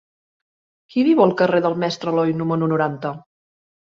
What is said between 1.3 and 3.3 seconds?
carrer del Mestre Aloi número noranta?